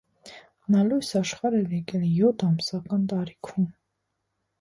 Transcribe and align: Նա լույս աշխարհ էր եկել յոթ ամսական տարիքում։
Նա 0.75 0.79
լույս 0.85 1.09
աշխարհ 1.19 1.57
էր 1.57 1.75
եկել 1.77 2.05
յոթ 2.13 2.45
ամսական 2.47 3.05
տարիքում։ 3.13 3.69